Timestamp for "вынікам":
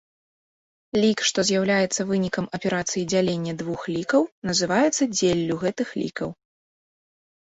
2.11-2.45